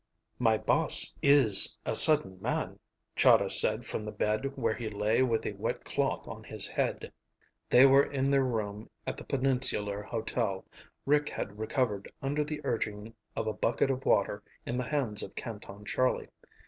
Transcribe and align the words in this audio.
"My 0.39 0.57
boss 0.57 1.13
is 1.21 1.77
a 1.85 1.95
sudden 1.95 2.41
man," 2.41 2.79
Chahda 3.15 3.51
said 3.51 3.85
from 3.85 4.03
the 4.03 4.11
bed 4.11 4.57
where 4.57 4.73
he 4.73 4.89
lay 4.89 5.21
with 5.21 5.45
a 5.45 5.51
wet 5.51 5.85
cloth 5.85 6.27
on 6.27 6.43
his 6.43 6.65
head. 6.65 7.13
They 7.69 7.85
were 7.85 8.05
in 8.11 8.31
their 8.31 8.43
room 8.43 8.89
at 9.05 9.15
the 9.15 9.23
Peninsular 9.23 10.01
Hotel. 10.01 10.65
Rick 11.05 11.29
had 11.29 11.59
recovered 11.59 12.11
under 12.19 12.43
the 12.43 12.61
urging 12.63 13.13
of 13.35 13.45
a 13.45 13.53
bucket 13.53 13.91
of 13.91 14.03
water 14.03 14.41
in 14.65 14.75
the 14.75 14.87
hands 14.89 15.21
of 15.21 15.35
Canton 15.35 15.85
Charlie. 15.85 16.29